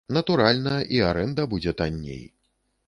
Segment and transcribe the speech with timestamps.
[0.17, 2.23] Натуральна, і арэнда будзе танней.